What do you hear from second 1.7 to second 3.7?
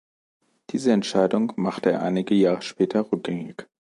er einige Jahre später rückgängig.